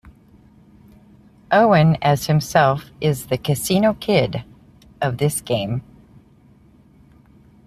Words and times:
Owen 1.51 1.95
as 2.01 2.25
himself 2.25 2.85
is 2.99 3.27
the 3.27 3.37
'Casino 3.37 3.93
Kid' 3.93 4.43
of 4.99 5.19
this 5.19 5.41
game. 5.41 5.83